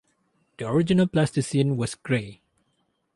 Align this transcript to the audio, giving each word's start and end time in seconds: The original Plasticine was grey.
The 0.57 0.67
original 0.67 1.05
Plasticine 1.05 1.77
was 1.77 1.93
grey. 1.93 2.41